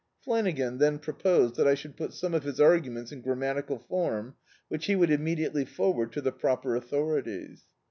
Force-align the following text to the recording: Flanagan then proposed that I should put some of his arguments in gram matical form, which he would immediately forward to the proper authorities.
Flanagan 0.23 0.79
then 0.79 0.97
proposed 0.97 1.57
that 1.57 1.67
I 1.67 1.75
should 1.75 1.95
put 1.95 2.11
some 2.11 2.33
of 2.33 2.41
his 2.41 2.59
arguments 2.59 3.11
in 3.11 3.21
gram 3.21 3.37
matical 3.39 3.79
form, 3.87 4.33
which 4.67 4.87
he 4.87 4.95
would 4.95 5.11
immediately 5.11 5.63
forward 5.63 6.11
to 6.13 6.21
the 6.21 6.31
proper 6.31 6.75
authorities. 6.75 7.65